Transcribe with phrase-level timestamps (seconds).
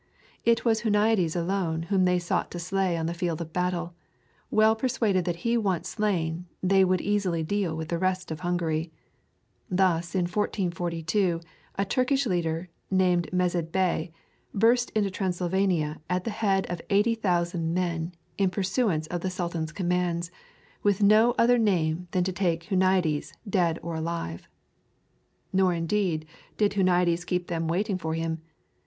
[0.45, 3.93] It was Huniades alone whom they sought to slay on the field of battle,
[4.49, 8.91] well persuaded that he once slain they would easily deal with the rest of Hungary.
[9.69, 11.39] Thus in 1442
[11.75, 14.11] a Turkish leader, named Mezid Bey,
[14.55, 20.31] burst into Transylvania at the head of 80,000 men in pursuance of the sultan's commands,
[20.81, 24.47] with no other aim than to take Huniades dead or alive.
[25.53, 26.25] Nor indeed
[26.57, 28.41] did Huniades keep them waiting for him.